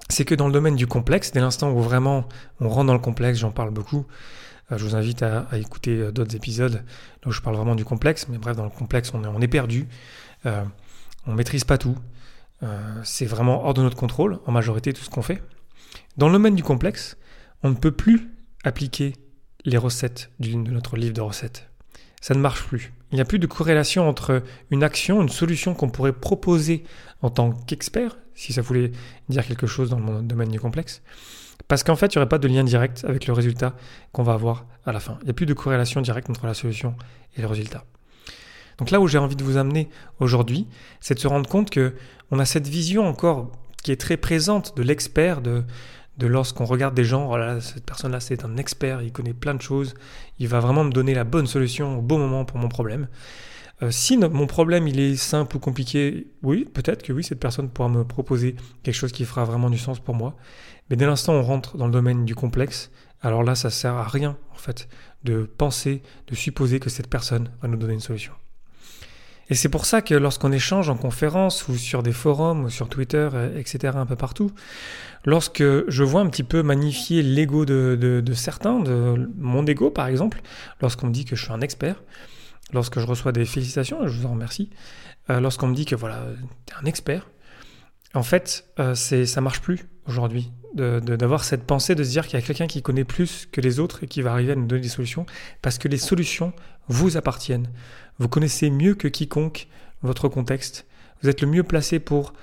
c'est 0.10 0.26
que 0.26 0.36
dans 0.36 0.48
le 0.48 0.54
domaine 0.54 0.76
du 0.76 0.88
complexe, 0.88 1.32
dès 1.32 1.40
l'instant 1.40 1.72
où 1.72 1.80
vraiment 1.80 2.28
on 2.60 2.70
rentre 2.70 2.88
dans 2.88 2.94
le 2.94 3.00
complexe, 3.00 3.40
j'en 3.40 3.52
parle 3.52 3.72
beaucoup, 3.72 4.06
euh, 4.72 4.78
je 4.78 4.84
vous 4.84 4.96
invite 4.96 5.24
à, 5.24 5.48
écouter 5.54 5.98
euh, 5.98 6.12
d'autres 6.12 6.36
épisodes 6.36 6.84
où 7.26 7.32
je 7.32 7.42
parle 7.42 7.56
vraiment 7.56 7.76
du 7.76 7.86
complexe, 7.86 8.28
mais 8.30 8.38
bref, 8.38 8.56
dans 8.56 8.64
le 8.64 8.70
complexe, 8.70 9.12
on 9.14 9.42
est, 9.42 9.48
perdu, 9.48 9.88
euh, 10.46 10.64
on 11.26 11.32
ne 11.32 11.36
maîtrise 11.36 11.64
pas 11.64 11.78
tout, 11.78 11.98
c'est 13.04 13.28
vraiment 13.28 13.64
hors 13.64 13.76
de 13.76 13.84
notre 13.84 13.96
contrôle, 13.96 14.40
en 14.48 14.52
majorité, 14.52 14.92
tout 14.92 15.04
ce 15.04 15.10
qu'on 15.12 15.22
fait. 15.22 15.44
Dans 16.18 16.26
le 16.28 16.34
domaine 16.34 16.56
du 16.56 16.64
complexe, 16.64 17.16
on 17.62 17.70
ne 17.70 17.76
peut 17.76 17.92
plus 17.92 18.32
appliquer 18.64 19.14
les 19.66 19.78
recettes 19.78 20.32
de 20.40 20.50
notre 20.56 20.98
livre 20.98 21.14
de 21.14 21.22
recettes. 21.22 21.70
Ça 22.26 22.34
ne 22.34 22.40
marche 22.40 22.64
plus. 22.64 22.92
Il 23.12 23.18
n'y 23.18 23.22
a 23.22 23.26
plus 23.26 23.38
de 23.38 23.46
corrélation 23.46 24.10
entre 24.10 24.42
une 24.72 24.82
action, 24.82 25.22
une 25.22 25.30
solution 25.30 25.76
qu'on 25.76 25.90
pourrait 25.90 26.12
proposer 26.12 26.84
en 27.22 27.30
tant 27.30 27.52
qu'expert, 27.52 28.18
si 28.34 28.52
ça 28.52 28.64
voulait 28.64 28.92
dire 29.30 29.46
quelque 29.46 29.68
chose 29.68 29.92
dans 29.92 30.00
le 30.00 30.24
domaine 30.24 30.50
du 30.50 30.60
complexe, 30.60 31.04
parce 31.68 31.84
qu'en 31.84 31.96
fait, 31.96 32.08
il 32.08 32.18
n'y 32.18 32.22
aurait 32.22 32.28
pas 32.28 32.40
de 32.40 32.48
lien 32.48 32.64
direct 32.64 33.06
avec 33.08 33.28
le 33.28 33.34
résultat 33.34 33.76
qu'on 34.12 34.24
va 34.24 34.34
avoir 34.34 34.66
à 34.88 34.92
la 34.92 35.00
fin. 35.00 35.20
Il 35.22 35.26
n'y 35.26 35.30
a 35.30 35.34
plus 35.34 35.46
de 35.46 35.54
corrélation 35.54 36.02
directe 36.02 36.28
entre 36.32 36.48
la 36.48 36.56
solution 36.56 36.96
et 37.38 37.42
le 37.42 37.48
résultat. 37.48 37.86
Donc 38.80 38.90
là 38.90 39.00
où 39.00 39.08
j'ai 39.08 39.20
envie 39.20 39.36
de 39.36 39.44
vous 39.44 39.58
amener 39.58 39.88
aujourd'hui, 40.20 40.66
c'est 41.02 41.14
de 41.14 41.20
se 41.20 41.28
rendre 41.28 41.48
compte 41.48 41.70
que 41.70 41.94
on 42.32 42.40
a 42.40 42.46
cette 42.46 42.68
vision 42.68 43.06
encore 43.06 43.52
qui 43.84 43.92
est 43.92 44.02
très 44.02 44.18
présente 44.18 44.76
de 44.76 44.82
l'expert, 44.82 45.42
de, 45.44 45.64
de 46.18 46.28
lorsqu'on 46.28 46.66
regarde 46.66 46.96
des 46.96 47.04
gens, 47.04 47.28
voilà, 47.28 47.60
cette 47.62 47.86
personne-là 47.86 48.20
c'est 48.20 48.46
un 48.46 48.58
expert, 48.58 49.02
il 49.02 49.12
connaît 49.12 49.34
plein 49.34 49.54
de 49.54 49.62
choses, 49.62 49.94
il 50.40 50.48
va 50.48 50.60
vraiment 50.60 50.84
me 50.84 50.92
donner 50.92 51.14
la 51.14 51.24
bonne 51.24 51.48
solution 51.48 52.00
au 52.00 52.02
bon 52.02 52.18
moment 52.18 52.46
pour 52.46 52.58
mon 52.58 52.70
problème. 52.70 53.08
Euh, 53.84 53.92
si 53.92 54.18
mon 54.18 54.48
problème 54.48 54.88
il 54.88 55.00
est 55.00 55.18
simple 55.18 55.58
ou 55.58 55.60
compliqué, 55.60 56.28
oui, 56.44 56.66
peut-être 56.74 57.04
que 57.04 57.12
oui, 57.12 57.24
cette 57.24 57.40
personne 57.40 57.70
pourra 57.70 57.90
me 57.90 58.06
proposer 58.06 58.56
quelque 58.84 58.96
chose 58.96 59.12
qui 59.12 59.26
fera 59.26 59.44
vraiment 59.44 59.70
du 59.70 59.78
sens 59.78 60.00
pour 60.00 60.16
moi. 60.16 60.38
Mais 60.90 60.96
dès 60.96 61.06
l'instant 61.06 61.34
on 61.34 61.42
rentre 61.42 61.78
dans 61.78 61.88
le 61.88 61.92
domaine 61.92 62.24
du 62.24 62.36
complexe, 62.36 62.92
alors 63.22 63.44
là 63.44 63.56
ça 63.56 63.70
sert 63.70 63.96
à 63.96 64.08
rien 64.08 64.38
en 64.54 64.58
fait 64.58 64.88
de 65.24 65.44
penser, 65.44 66.04
de 66.28 66.36
supposer 66.36 66.80
que 66.80 66.90
cette 66.90 67.10
personne 67.10 67.50
va 67.62 67.68
nous 67.68 67.78
donner 67.78 67.96
une 67.96 68.00
solution. 68.00 68.34
Et 69.50 69.56
c'est 69.56 69.70
pour 69.70 69.86
ça 69.86 70.02
que 70.02 70.16
lorsqu'on 70.16 70.52
échange 70.52 70.90
en 70.90 70.96
conférence 70.96 71.68
ou 71.68 71.76
sur 71.76 72.02
des 72.02 72.14
forums 72.14 72.66
ou 72.66 72.70
sur 72.70 72.90
Twitter, 72.90 73.30
euh, 73.34 73.60
etc., 73.60 73.94
un 73.96 74.06
peu 74.06 74.16
partout, 74.16 74.52
lorsque 75.24 75.64
je 75.64 76.04
vois 76.04 76.22
un 76.22 76.28
petit 76.28 76.44
peu 76.44 76.64
magnifier 76.64 77.22
l'ego 77.22 77.66
de, 77.66 78.24
certains, 78.34 78.80
de 78.80 79.30
mon 79.38 79.66
ego 79.66 79.92
par 79.92 80.08
exemple, 80.08 80.42
lorsqu'on 80.82 81.08
me 81.08 81.12
dit 81.12 81.26
que 81.26 81.36
je 81.36 81.44
suis 81.44 81.54
un 81.54 81.62
expert, 81.62 82.02
lorsque 82.74 83.00
je 83.00 83.06
reçois 83.06 83.32
des 83.32 83.46
félicitations, 83.46 84.08
je 84.08 84.20
vous 84.20 84.26
en 84.26 84.32
remercie, 84.32 84.72
euh, 85.30 85.40
lorsqu'on 85.40 85.68
me 85.68 85.76
dit 85.76 85.86
que 85.86 85.96
voilà, 85.96 86.24
tu 86.66 86.74
es 86.74 86.78
un 86.82 86.86
expert, 86.86 87.28
en 88.16 88.24
fait, 88.24 88.66
euh, 88.80 88.96
c'est 88.96 89.26
ça 89.26 89.42
marche 89.42 89.62
plus 89.62 89.86
aujourd'hui 90.08 90.52
d'avoir 90.76 91.46
cette 91.46 91.64
pensée 91.64 91.96
de 91.96 92.04
se 92.04 92.10
dire 92.10 92.28
qu'il 92.28 92.38
y 92.38 92.44
a 92.44 92.46
quelqu'un 92.46 92.68
qui 92.68 92.82
connaît 92.82 93.06
plus 93.06 93.48
que 93.50 93.62
les 93.62 93.80
autres 93.80 94.04
et 94.04 94.08
qui 94.08 94.22
va 94.22 94.34
arriver 94.34 94.52
à 94.52 94.56
nous 94.56 94.66
donner 94.66 94.82
des 94.82 94.90
solutions, 94.90 95.26
parce 95.62 95.78
que 95.78 95.88
les 95.88 95.98
solutions 95.98 96.52
vous 96.90 97.16
appartiennent. 97.16 97.70
Vous 98.20 98.28
connaissez 98.28 98.70
mieux 98.70 98.94
que 98.94 99.08
quiconque 99.08 99.70
votre 100.02 100.28
contexte. 100.28 100.86
Vous 101.22 101.30
êtes 101.30 101.40
le 101.40 101.48
mieux 101.48 101.64
placé 101.64 102.00
pour 102.00 102.34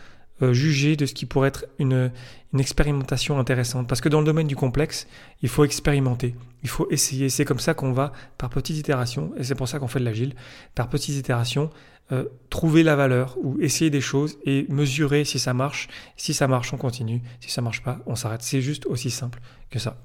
juger 0.51 0.97
de 0.97 1.07
ce 1.07 1.15
qui 1.15 1.27
pourrait 1.27 1.49
être 1.49 1.67
une, 1.79 2.11
une, 2.53 2.61
expérimentation 2.61 3.39
intéressante. 3.39 3.87
Parce 3.87 4.01
que 4.01 4.09
dans 4.09 4.21
le 4.21 4.27
domaine 4.27 4.47
du 4.47 4.57
complexe, 4.57 5.07
il 5.43 5.49
faut 5.49 5.65
expérimenter, 5.65 6.35
il 6.63 6.69
faut 6.69 6.89
essayer. 6.91 7.29
C'est 7.29 7.45
comme 7.45 7.61
ça 7.61 7.75
qu'on 7.75 7.93
va, 7.93 8.13
par 8.39 8.51
petites 8.51 8.77
itérations, 8.77 9.33
et 9.37 9.45
c'est 9.45 9.55
pour 9.55 9.69
ça 9.69 9.79
qu'on 9.79 9.89
fait 9.89 10.01
de 10.01 10.05
l'agile, 10.05 10.35
par 10.75 10.89
petites 10.89 11.17
itérations, 11.17 11.71
euh, 12.11 12.25
trouver 12.51 12.83
la 12.83 12.97
valeur 12.97 13.37
ou 13.41 13.61
essayer 13.61 13.89
des 13.89 14.01
choses 14.01 14.37
et 14.45 14.67
mesurer 14.69 15.25
si 15.25 15.39
ça 15.39 15.55
marche. 15.55 15.89
Si 16.17 16.35
ça 16.35 16.49
marche, 16.49 16.73
on 16.73 16.77
continue. 16.77 17.23
Si 17.41 17.51
ça 17.51 17.63
marche 17.63 17.83
pas, 17.83 18.01
on 18.07 18.17
s'arrête. 18.17 18.43
C'est 18.43 18.61
juste 18.61 18.87
aussi 18.87 19.11
simple 19.11 19.41
que 19.71 19.79
ça. 19.79 19.97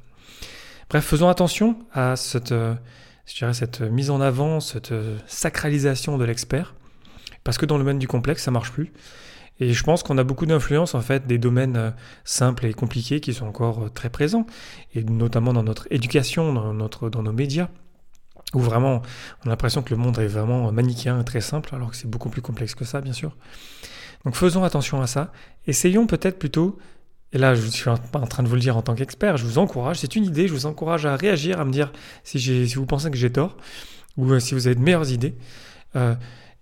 Bref, 0.90 1.04
faisons 1.04 1.30
attention 1.30 1.80
à 1.92 2.16
cette... 2.16 2.52
Euh, 2.52 2.76
je 3.26 3.36
dirais, 3.36 3.54
cette 3.54 3.82
mise 3.82 4.10
en 4.10 4.22
avant, 4.22 4.62
cette 4.62 4.94
sacralisation 5.26 6.18
de 6.18 6.24
l'expert. 6.24 6.76
Parce 7.44 7.58
que 7.58 7.66
dans 7.66 7.78
le 7.78 7.84
domaine 7.84 8.00
du 8.00 8.08
complexe, 8.10 8.44
ça 8.44 8.52
marche 8.52 8.72
plus. 8.72 8.92
Et 9.60 9.74
je 9.74 9.84
pense 9.84 10.04
qu'on 10.04 10.18
a 10.18 10.24
beaucoup 10.24 10.46
d'influence 10.46 10.94
en 10.94 11.02
fait 11.02 11.26
des 11.26 11.38
domaines 11.38 11.78
euh, 11.78 11.92
simples 12.24 12.66
et 12.66 12.74
compliqués 12.74 13.20
qui 13.20 13.34
sont 13.34 13.48
encore 13.48 13.86
euh, 13.86 13.90
très 13.90 14.10
présents, 14.10 14.46
et 14.94 15.04
notamment 15.04 15.54
dans 15.54 15.64
notre 15.64 15.88
éducation, 15.92 16.54
dans, 16.54 16.74
notre, 16.74 17.10
dans 17.10 17.24
nos 17.24 17.34
médias, 17.34 17.70
où 18.54 18.60
vraiment 18.60 19.02
on 19.44 19.48
a 19.48 19.50
l'impression 19.50 19.82
que 19.82 19.94
le 19.94 19.98
monde 19.98 20.20
est 20.20 20.28
vraiment 20.28 20.72
manichéen 20.72 21.20
et 21.20 21.24
très 21.24 21.42
simple, 21.42 21.74
alors 21.74 21.92
que 21.92 21.98
c'est 21.98 22.10
beaucoup 22.10 22.30
plus 22.30 22.42
complexe 22.42 22.76
que 22.76 22.86
ça, 22.86 23.02
bien 23.02 23.14
sûr. 23.14 23.36
Donc 24.26 24.36
faisons 24.36 24.64
attention 24.64 25.02
à 25.02 25.08
ça. 25.08 25.32
Essayons 25.66 26.06
peut-être 26.08 26.40
plutôt 26.40 26.78
et 27.34 27.38
là, 27.38 27.56
je 27.56 27.68
suis 27.68 27.90
en 27.90 27.98
train 27.98 28.42
de 28.42 28.48
vous 28.48 28.56
le 28.56 28.62
dire 28.62 28.78
en 28.78 28.82
tant 28.82 28.96
qu'expert, 28.96 29.36
je 29.36 29.44
vous 29.44 29.58
encourage, 29.58 30.00
c'est 30.00 30.16
une 30.16 30.24
idée, 30.24 30.48
je 30.48 30.54
vous 30.54 30.66
encourage 30.66 31.06
à 31.06 31.18
réagir, 31.18 31.60
à 31.60 31.66
me 31.66 31.72
dire 31.72 31.92
si, 32.24 32.40
si 32.40 32.76
vous 32.76 32.86
pensez 32.86 33.12
que 33.12 33.18
j'ai 33.18 33.32
tort, 33.32 33.58
ou 34.16 34.32
euh, 34.32 34.40
si 34.40 34.54
vous 34.54 34.68
avez 34.68 34.76
de 34.76 34.82
meilleures 34.82 35.12
idées. 35.12 35.36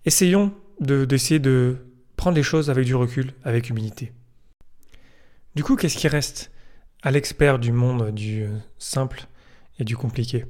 Essayons 0.06 0.54
d'essayer 0.80 1.40
de, 1.40 1.78
prendre 2.15 2.36
les 2.36 2.43
choses 2.43 2.69
avec 2.69 2.86
du 2.86 2.95
recul, 2.95 3.34
avec 3.43 3.69
humilité. 3.69 4.12
Du 5.55 5.63
coup, 5.63 5.75
qu'est-ce 5.75 5.98
qui 5.98 6.07
reste 6.07 6.51
à 7.01 7.12
l'expert 7.12 7.60
du 7.60 7.72
monde 7.72 8.12
du 8.12 8.43
euh, 8.43 8.57
simple 8.77 9.27
et 9.79 9.84
du 9.84 9.95
compliqué? 9.95 10.45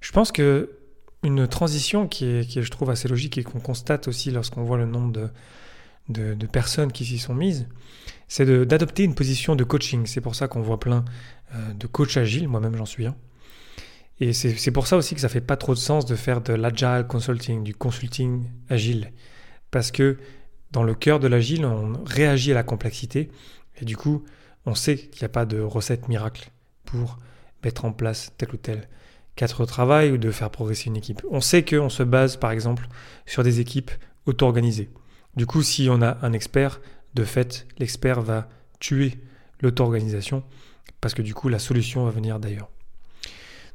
Je 0.00 0.12
pense 0.12 0.32
que 0.32 0.76
une 1.22 1.46
transition 1.46 2.08
qui 2.08 2.24
est, 2.24 2.48
qui 2.48 2.58
est 2.58 2.62
je 2.62 2.70
trouve, 2.70 2.90
assez 2.90 3.08
logique 3.08 3.36
et 3.38 3.42
qu'on 3.42 3.60
constate 3.60 4.08
aussi 4.08 4.30
lorsqu'on 4.30 4.62
voit 4.62 4.78
le 4.78 4.86
nombre 4.86 5.12
de, 6.08 6.34
de, 6.34 6.46
personnes 6.46 6.92
qui 6.92 7.04
s'y 7.04 7.18
sont 7.18 7.34
mises, 7.34 7.68
c'est 8.26 8.46
d'adopter 8.66 9.04
une 9.04 9.14
position 9.14 9.54
de 9.54 9.64
coaching. 9.64 10.06
C'est 10.06 10.20
pour 10.20 10.34
ça 10.34 10.48
qu'on 10.48 10.62
voit 10.62 10.80
plein 10.80 11.04
euh, 11.54 11.72
de 11.74 11.86
coachs 11.86 12.16
agiles, 12.16 12.48
moi-même 12.48 12.76
j'en 12.76 12.86
suis 12.86 13.06
un. 13.06 13.16
Et 14.22 14.34
c'est 14.34 14.70
pour 14.70 14.86
ça 14.86 14.98
aussi 14.98 15.14
que 15.14 15.20
ça 15.22 15.30
fait 15.30 15.40
pas 15.40 15.56
trop 15.56 15.72
de 15.72 15.78
sens 15.78 16.04
de 16.04 16.14
faire 16.14 16.42
de 16.42 16.52
l'agile 16.52 17.06
consulting, 17.08 17.64
du 17.64 17.74
consulting 17.74 18.44
agile. 18.68 19.12
Parce 19.70 19.90
que 19.90 20.18
dans 20.70 20.82
le 20.82 20.94
cœur 20.94 21.18
de 21.20 21.28
l'agile, 21.28 21.64
on 21.64 21.92
réagit 22.04 22.52
à 22.52 22.54
la 22.54 22.62
complexité. 22.62 23.30
Et 23.80 23.84
du 23.84 23.96
coup, 23.96 24.24
on 24.66 24.74
sait 24.74 24.96
qu'il 24.96 25.22
n'y 25.22 25.26
a 25.26 25.30
pas 25.30 25.46
de 25.46 25.60
recette 25.60 26.08
miracle 26.08 26.50
pour 26.84 27.18
mettre 27.64 27.84
en 27.84 27.92
place 27.92 28.32
tel 28.38 28.50
ou 28.52 28.56
tel 28.56 28.88
cadre 29.36 29.60
de 29.60 29.66
travail 29.66 30.12
ou 30.12 30.18
de 30.18 30.30
faire 30.30 30.50
progresser 30.50 30.88
une 30.88 30.96
équipe. 30.96 31.22
On 31.30 31.40
sait 31.40 31.64
qu'on 31.64 31.88
se 31.88 32.02
base 32.02 32.36
par 32.36 32.50
exemple 32.50 32.86
sur 33.26 33.42
des 33.42 33.60
équipes 33.60 33.90
auto-organisées. 34.26 34.90
Du 35.36 35.46
coup, 35.46 35.62
si 35.62 35.88
on 35.90 36.02
a 36.02 36.18
un 36.22 36.32
expert, 36.32 36.80
de 37.14 37.24
fait, 37.24 37.66
l'expert 37.78 38.20
va 38.20 38.48
tuer 38.78 39.18
l'auto-organisation 39.60 40.44
parce 41.00 41.14
que 41.14 41.22
du 41.22 41.34
coup, 41.34 41.48
la 41.48 41.58
solution 41.58 42.04
va 42.04 42.10
venir 42.10 42.38
d'ailleurs. 42.38 42.68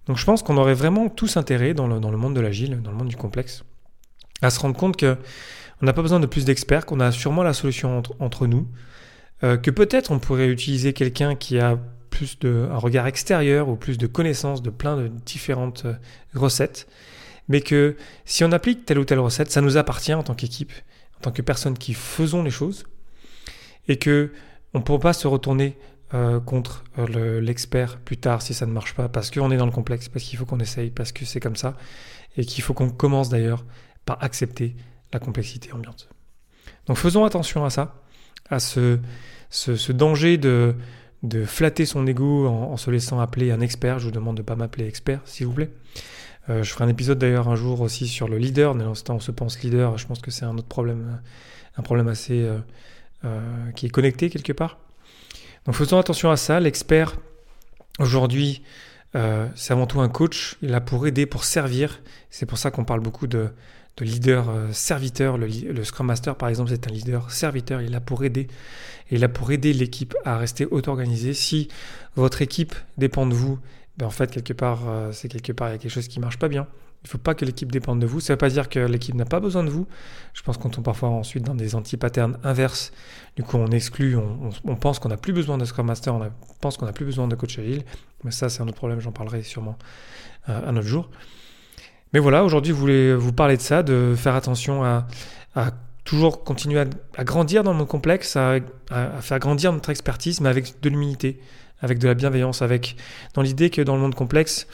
Donc 0.06 0.18
je 0.18 0.26
pense 0.26 0.44
qu'on 0.44 0.58
aurait 0.58 0.76
vraiment 0.76 1.10
tous 1.10 1.38
intérêt 1.38 1.74
dans 1.74 1.88
le, 1.88 2.18
monde 2.18 2.36
de 2.36 2.42
l'agile, 2.42 2.82
dans 2.82 2.92
le 2.92 2.98
monde 2.98 3.08
du 3.08 3.18
complexe, 3.18 3.64
à 4.46 4.50
se 4.50 4.60
rendre 4.60 4.76
compte 4.76 4.98
que 4.98 5.18
on 5.82 5.86
n'a 5.86 5.94
pas 5.94 6.02
besoin 6.02 6.20
de 6.20 6.26
plus 6.26 6.46
d'experts, 6.46 6.86
qu'on 6.86 7.00
a 7.00 7.12
sûrement 7.12 7.44
la 7.44 7.54
solution 7.54 8.02
entre, 8.20 8.48
nous, 8.48 8.68
euh, 9.44 9.58
que 9.58 9.72
peut-être 9.72 10.12
on 10.12 10.20
pourrait 10.20 10.48
utiliser 10.48 10.94
quelqu'un 10.94 11.36
qui 11.36 11.60
a 11.60 11.78
plus 12.10 12.40
de 12.40 12.70
un 12.72 12.78
regard 12.78 13.08
extérieur 13.08 13.68
ou 13.68 13.76
plus 13.76 13.98
de 13.98 14.08
connaissances 14.08 14.62
de 14.62 14.70
plein 14.70 14.96
de 14.96 15.10
différentes 15.26 15.86
euh, 15.86 15.94
recettes, 16.34 16.88
mais 17.50 17.62
que 17.62 17.98
si 18.24 18.44
on 18.44 18.52
applique 18.52 18.86
telle 18.86 19.00
ou 19.00 19.06
telle 19.06 19.20
recette, 19.20 19.52
ça 19.52 19.62
nous 19.62 19.76
appartient 19.76 20.14
en 20.14 20.24
tant 20.24 20.34
qu'équipe, 20.34 20.72
en 21.18 21.22
tant 21.22 21.32
que 21.32 21.42
personne 21.42 21.78
qui 21.78 21.94
faisons 21.94 22.42
les 22.42 22.52
choses, 22.52 22.86
et 23.88 23.98
que 23.98 24.32
on 24.74 24.80
ne 24.80 24.84
peut 24.84 24.98
pas 24.98 25.14
se 25.14 25.28
retourner 25.28 25.78
euh, 26.14 26.40
contre 26.40 26.84
l'expert 26.98 27.98
plus 27.98 28.18
tard 28.18 28.42
si 28.42 28.54
ça 28.54 28.66
ne 28.66 28.72
marche 28.72 28.94
pas, 28.94 29.10
parce 29.10 29.30
qu'on 29.30 29.52
est 29.52 29.58
dans 29.58 29.66
le 29.66 29.72
complexe, 29.72 30.08
parce 30.08 30.24
qu'il 30.24 30.40
faut 30.40 30.46
qu'on 30.46 30.60
essaye, 30.60 30.90
parce 30.90 31.12
que 31.12 31.26
c'est 31.26 31.40
comme 31.40 31.56
ça, 31.56 31.76
et 32.38 32.46
qu'il 32.46 32.64
faut 32.64 32.74
qu'on 32.74 32.90
commence 32.90 33.30
d'ailleurs 33.30 33.66
par 34.06 34.24
accepter 34.24 34.76
la 35.14 35.20
complexité 35.20 35.72
ambiante. 35.74 36.10
Donc 36.88 36.98
faisons 36.98 37.26
attention 37.26 37.66
à 37.66 37.70
ça, 37.70 38.02
à 38.50 38.60
ce, 38.60 39.00
danger 39.92 40.38
de, 40.38 40.76
flatter 41.46 41.86
son 41.86 42.06
ego 42.06 42.48
en, 42.48 42.78
se 42.78 42.92
laissant 42.92 43.20
appeler 43.20 43.52
un 43.52 43.62
expert. 43.62 44.00
Je 44.00 44.06
vous 44.06 44.12
demande 44.12 44.38
de 44.38 44.42
ne 44.42 44.46
pas 44.46 44.56
m'appeler 44.56 44.88
expert, 44.88 45.22
s'il 45.26 45.48
vous 45.48 45.54
plaît. 45.54 45.70
Euh, 46.50 46.62
je 46.62 46.72
ferai 46.72 46.84
un 46.84 46.90
épisode 46.90 47.18
d'ailleurs 47.18 47.50
un 47.50 47.56
jour 47.56 47.82
aussi 47.82 48.08
sur 48.08 48.28
le 48.28 48.38
leader. 48.38 48.76
Mais 48.76 48.84
l'instant, 48.84 49.16
on 49.16 49.20
se 49.20 49.32
pense 49.32 49.62
leader. 49.64 49.98
Je 49.98 50.06
pense 50.06 50.20
que 50.20 50.30
c'est 50.30 50.46
un 50.46 50.56
autre 50.58 50.68
problème, 50.68 51.20
un 51.78 51.82
problème 51.82 52.08
assez 52.08 52.48
euh, 53.24 53.72
qui 53.72 53.88
est 53.88 53.90
connecté 53.90 54.30
quelque 54.30 54.54
part. 54.54 54.78
Donc 55.66 55.74
faisons 55.74 55.98
attention 55.98 56.30
à 56.30 56.38
ça. 56.38 56.60
L'expert, 56.60 57.16
aujourd'hui, 57.98 58.62
euh, 59.16 59.48
c'est 59.56 59.74
avant 59.74 59.88
tout 59.88 60.00
un 60.00 60.10
coach. 60.10 60.58
Il 60.62 60.74
a 60.76 60.82
pour 60.82 61.08
aider, 61.08 61.26
pour 61.26 61.44
servir. 61.44 62.02
C'est 62.30 62.46
pour 62.46 62.58
ça 62.58 62.70
qu'on 62.70 62.86
parle 62.86 63.00
beaucoup 63.00 63.26
de, 63.26 63.50
leader 64.04 64.50
euh, 64.50 64.72
serviteur. 64.72 65.38
Le, 65.38 65.84
Scrum 65.84 66.08
Master, 66.08 66.36
par 66.36 66.50
exemple, 66.50 66.70
c'est 66.70 66.88
un 66.88 66.92
leader 66.92 67.32
serviteur. 67.32 67.82
Il 67.82 67.96
a 67.96 68.02
pour 68.02 68.24
aider. 68.24 68.48
Il 69.12 69.24
a 69.24 69.30
pour 69.30 69.52
aider 69.52 69.72
l'équipe 69.74 70.16
à 70.26 70.38
rester 70.38 70.66
auto-organisée. 70.66 71.34
Si 71.34 71.70
votre 72.16 72.42
équipe 72.42 72.76
dépend 72.98 73.26
de 73.26 73.34
vous, 73.34 73.60
ben 73.98 74.08
en 74.08 74.10
fait, 74.10 74.32
quelque 74.32 74.54
part, 74.54 74.82
c'est 75.14 75.30
quelque 75.30 75.52
part, 75.52 75.70
il 75.70 75.72
y 75.74 75.76
a 75.76 75.78
quelque 75.78 75.92
chose 75.92 76.08
qui 76.08 76.20
marche 76.20 76.40
pas 76.40 76.48
bien. 76.48 76.68
Il 77.06 77.08
ne 77.08 77.12
faut 77.12 77.18
pas 77.20 77.36
que 77.36 77.46
l'équipe 77.46 77.72
dépende 77.72 78.00
de 78.00 78.08
vous. 78.08 78.20
Ça 78.20 78.34
ne 78.34 78.36
veut 78.36 78.40
pas 78.40 78.50
dire 78.50 78.68
que 78.68 78.80
l'équipe 78.80 79.14
n'a 79.14 79.26
pas 79.26 79.40
besoin 79.40 79.64
de 79.64 79.70
vous. 79.70 79.86
Je 80.34 80.42
pense 80.42 80.58
qu'on 80.58 80.70
tombe 80.70 80.84
parfois 80.84 81.10
ensuite 81.10 81.44
dans 81.44 81.54
des 81.54 81.76
anti-patterns 81.76 82.40
inverses. 82.44 82.92
Du 83.36 83.44
coup, 83.44 83.58
on 83.58 83.68
exclut, 83.68 84.18
on, 84.18 84.76
pense 84.76 84.98
qu'on 84.98 85.10
n'a 85.10 85.18
plus 85.18 85.32
besoin 85.32 85.60
de 85.60 85.66
Scrum 85.66 85.86
Master, 85.86 86.16
on 86.16 86.32
pense 86.62 86.78
qu'on 86.78 86.88
n'a 86.88 86.94
plus 86.94 87.06
besoin 87.06 87.28
de 87.28 87.36
coach 87.36 87.60
agile. 87.60 87.84
Mais 88.24 88.32
ça, 88.32 88.50
c'est 88.50 88.64
un 88.64 88.68
autre 88.68 88.78
problème, 88.78 89.02
j'en 89.02 89.12
parlerai 89.12 89.44
sûrement 89.44 89.78
euh, 90.50 90.68
un 90.68 90.76
autre 90.76 90.88
jour. 90.88 91.12
Mais 92.16 92.22
voilà, 92.22 92.46
aujourd'hui, 92.46 92.72
je 92.72 92.78
voulais 92.78 93.14
vous 93.14 93.34
parler 93.34 93.58
de 93.58 93.62
ça, 93.62 93.84
de 93.84 94.14
faire 94.16 94.36
attention 94.36 94.86
à, 94.86 95.06
toujours 96.06 96.46
continuer 96.46 96.82
à, 97.18 97.24
grandir 97.26 97.62
dans 97.62 97.74
le 97.74 97.78
monde 97.78 97.90
complexe, 97.90 98.38
à, 98.38 98.60
à, 98.90 99.20
faire 99.20 99.38
grandir 99.40 99.74
notre 99.74 99.90
expertise, 99.90 100.40
mais 100.40 100.48
avec 100.48 100.80
de 100.82 100.88
l'humilité, 100.88 101.42
avec 101.82 102.00
de 102.00 102.08
la 102.08 102.14
bienveillance, 102.14 102.62
avec 102.62 102.96
dans 103.34 103.42
l'idée 103.42 103.70
que 103.70 103.82
dans 103.82 103.96
le 103.96 104.02
monde 104.02 104.16
complexe, 104.16 104.66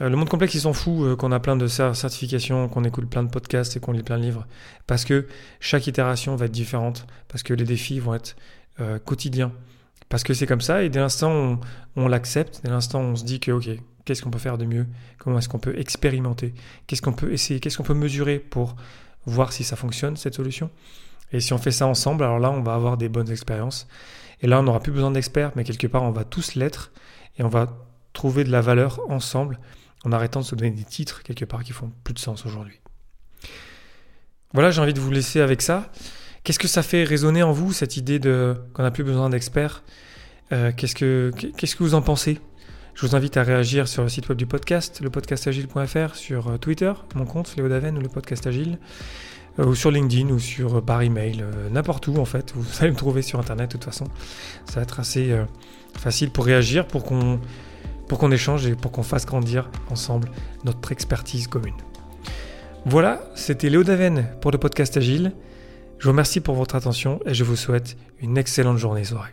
euh, 0.00 0.08
le 0.08 0.14
monde 0.14 0.28
complexe, 0.28 0.54
il 0.54 0.60
s'en 0.60 0.72
fout 0.72 1.02
euh, 1.02 1.16
qu'on 1.16 1.32
a 1.32 1.40
plein 1.40 1.56
de 1.56 1.66
certifications, 1.66 2.68
qu'on 2.68 2.84
écoute 2.84 3.10
plein 3.10 3.24
de 3.24 3.30
podcasts 3.30 3.76
et 3.76 3.80
qu'on 3.80 3.90
lit 3.90 4.04
plein 4.04 4.18
de 4.18 4.22
livres. 4.22 4.46
Parce 4.86 5.04
que 5.04 5.26
chaque 5.58 5.88
itération 5.88 6.36
va 6.36 6.44
être 6.44 6.52
différente, 6.52 7.08
parce 7.26 7.42
que 7.42 7.52
les 7.52 7.64
défis 7.64 7.98
vont 7.98 8.14
être 8.14 8.36
euh, 8.78 9.00
quotidiens. 9.00 9.50
Parce 10.08 10.22
que 10.22 10.34
c'est 10.34 10.46
comme 10.46 10.60
ça, 10.60 10.82
et 10.82 10.88
dès 10.88 11.00
l'instant 11.00 11.58
on, 11.96 12.08
l'accepte, 12.08 12.60
dès 12.64 12.70
l'instant 12.70 13.00
on 13.00 13.16
se 13.16 13.24
dit 13.24 13.40
que, 13.40 13.50
ok, 13.50 13.68
qu'est-ce 14.04 14.22
qu'on 14.22 14.30
peut 14.30 14.38
faire 14.38 14.58
de 14.58 14.64
mieux? 14.64 14.86
Comment 15.18 15.38
est-ce 15.38 15.48
qu'on 15.48 15.58
peut 15.58 15.78
expérimenter? 15.78 16.54
Qu'est-ce 16.86 17.02
qu'on 17.02 17.12
peut 17.12 17.32
essayer? 17.32 17.60
Qu'est-ce 17.60 17.76
qu'on 17.76 17.82
peut 17.82 17.94
mesurer 17.94 18.38
pour 18.38 18.76
voir 19.24 19.52
si 19.52 19.64
ça 19.64 19.74
fonctionne, 19.74 20.16
cette 20.16 20.34
solution? 20.34 20.70
Et 21.32 21.40
si 21.40 21.52
on 21.52 21.58
fait 21.58 21.72
ça 21.72 21.86
ensemble, 21.86 22.22
alors 22.22 22.38
là, 22.38 22.50
on 22.52 22.62
va 22.62 22.74
avoir 22.74 22.96
des 22.96 23.08
bonnes 23.08 23.30
expériences. 23.30 23.88
Et 24.42 24.46
là, 24.46 24.60
on 24.60 24.62
n'aura 24.62 24.80
plus 24.80 24.92
besoin 24.92 25.10
d'experts, 25.10 25.50
mais 25.56 25.64
quelque 25.64 25.88
part, 25.88 26.04
on 26.04 26.12
va 26.12 26.24
tous 26.24 26.54
l'être, 26.54 26.92
et 27.36 27.42
on 27.42 27.48
va 27.48 27.66
trouver 28.12 28.44
de 28.44 28.50
la 28.50 28.60
valeur 28.60 29.00
ensemble 29.10 29.58
en 30.04 30.12
arrêtant 30.12 30.40
de 30.40 30.44
se 30.44 30.54
donner 30.54 30.70
des 30.70 30.84
titres 30.84 31.22
quelque 31.22 31.44
part 31.44 31.64
qui 31.64 31.72
font 31.72 31.92
plus 32.04 32.14
de 32.14 32.18
sens 32.18 32.46
aujourd'hui. 32.46 32.80
Voilà, 34.52 34.70
j'ai 34.70 34.80
envie 34.80 34.94
de 34.94 35.00
vous 35.00 35.10
laisser 35.10 35.40
avec 35.40 35.60
ça. 35.62 35.90
Qu'est-ce 36.46 36.60
que 36.60 36.68
ça 36.68 36.84
fait 36.84 37.02
résonner 37.02 37.42
en 37.42 37.50
vous, 37.50 37.72
cette 37.72 37.96
idée 37.96 38.20
de 38.20 38.54
qu'on 38.72 38.84
n'a 38.84 38.92
plus 38.92 39.02
besoin 39.02 39.28
d'experts 39.30 39.82
euh, 40.52 40.70
qu'est-ce, 40.70 40.94
que, 40.94 41.32
vous 41.80 41.94
en 41.94 42.02
pensez? 42.02 42.38
Je 42.94 43.04
vous 43.04 43.16
invite 43.16 43.36
à 43.36 43.42
réagir 43.42 43.88
sur 43.88 44.04
le 44.04 44.08
site 44.08 44.28
web 44.28 44.38
du 44.38 44.46
podcast, 44.46 45.00
lepodcastagile.fr, 45.00 46.14
sur 46.14 46.46
euh, 46.46 46.56
Twitter, 46.56 46.92
mon 47.16 47.24
compte 47.24 47.56
Léo 47.56 47.68
Daven 47.68 47.98
ou 47.98 48.00
le 48.00 48.08
podcast 48.08 48.46
Agile, 48.46 48.78
euh, 49.58 49.64
ou 49.64 49.74
sur 49.74 49.90
LinkedIn 49.90 50.28
ou 50.28 50.80
par 50.82 51.02
email, 51.02 51.44
n'importe 51.72 52.06
où 52.06 52.16
en 52.18 52.24
fait. 52.24 52.52
Vous 52.54 52.64
allez 52.80 52.92
me 52.92 52.96
trouver 52.96 53.22
sur 53.22 53.40
Internet 53.40 53.72
de 53.72 53.72
toute 53.72 53.84
façon. 53.84 54.04
Ça 54.66 54.76
va 54.76 54.82
être 54.82 55.00
assez 55.00 55.36
facile 55.98 56.30
pour 56.30 56.46
réagir, 56.46 56.86
pour 56.86 57.02
qu'on 57.02 58.30
échange 58.30 58.68
et 58.68 58.76
pour 58.76 58.92
qu'on 58.92 59.02
fasse 59.02 59.26
grandir 59.26 59.68
ensemble 59.90 60.30
notre 60.62 60.92
expertise 60.92 61.48
commune. 61.48 61.74
Voilà, 62.84 63.20
c'était 63.34 63.68
Léo 63.68 63.82
Daven 63.82 64.28
pour 64.40 64.52
le 64.52 64.58
podcast 64.58 64.96
Agile. 64.96 65.32
Je 65.98 66.04
vous 66.04 66.10
remercie 66.10 66.40
pour 66.40 66.54
votre 66.54 66.74
attention 66.74 67.20
et 67.24 67.32
je 67.32 67.42
vous 67.42 67.56
souhaite 67.56 67.96
une 68.20 68.36
excellente 68.36 68.76
journée 68.76 69.04
soirée. 69.04 69.24